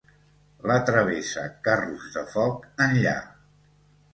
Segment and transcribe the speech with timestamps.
[0.69, 3.17] La travessa Carros de Foc enlla